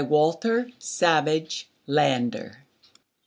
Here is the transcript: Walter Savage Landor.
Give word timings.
Walter 0.01 0.71
Savage 0.79 1.67
Landor. 1.85 2.65